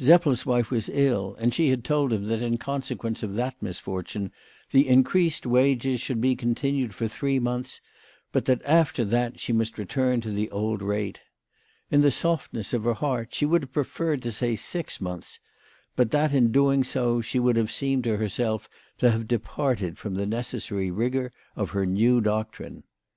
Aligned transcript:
Seppel's 0.00 0.44
wife 0.44 0.68
was 0.72 0.88
ill, 0.88 1.36
and 1.38 1.54
she 1.54 1.68
had 1.68 1.84
told 1.84 2.12
him 2.12 2.24
that 2.24 2.42
in 2.42 2.58
consequence 2.58 3.22
of 3.22 3.36
that 3.36 3.54
misfortune 3.62 4.32
the 4.72 4.88
increased 4.88 5.46
wages 5.46 6.00
should 6.00 6.20
be 6.20 6.34
con 6.34 6.56
tinued 6.56 6.92
for 6.92 7.06
three 7.06 7.38
months, 7.38 7.80
but 8.32 8.46
that 8.46 8.60
after 8.64 9.04
that 9.04 9.38
she 9.38 9.52
must 9.52 9.78
return 9.78 10.20
to 10.22 10.32
the 10.32 10.50
old 10.50 10.82
rate. 10.82 11.20
In 11.88 12.00
the 12.00 12.10
softness 12.10 12.72
of 12.74 12.82
her 12.82 12.94
heart 12.94 13.32
she 13.32 13.46
would 13.46 13.62
have 13.62 13.72
preferred 13.72 14.22
to 14.22 14.32
say 14.32 14.56
six 14.56 15.00
months, 15.00 15.38
but 15.94 16.10
that 16.10 16.34
in 16.34 16.50
doing 16.50 16.82
so 16.82 17.20
she 17.20 17.38
would 17.38 17.54
have 17.54 17.70
seemed 17.70 18.02
to 18.02 18.16
herself 18.16 18.68
to 18.98 19.12
have 19.12 19.28
departed 19.28 19.98
from 19.98 20.14
the 20.16 20.26
necessary 20.26 20.90
rigour 20.90 21.30
of 21.54 21.70
her 21.70 21.86
new 21.86 22.20
doctrine. 22.20 22.82